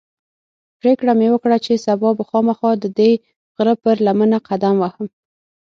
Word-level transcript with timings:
پرېکړه 0.79 1.11
مې 1.19 1.27
وکړه 1.31 1.57
چې 1.65 1.73
سبا 1.85 2.09
به 2.17 2.23
خامخا 2.29 2.71
ددې 2.83 3.11
غره 3.55 3.75
پر 3.83 3.95
لمنه 4.05 4.37
قدم 4.47 4.75
وهم. 4.79 5.07